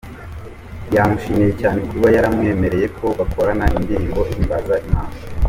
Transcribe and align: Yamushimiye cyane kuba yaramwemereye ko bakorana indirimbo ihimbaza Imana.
Yamushimiye 0.93 1.51
cyane 1.61 1.79
kuba 1.89 2.07
yaramwemereye 2.15 2.87
ko 2.97 3.05
bakorana 3.19 3.65
indirimbo 3.77 4.19
ihimbaza 4.31 4.75
Imana. 4.87 5.13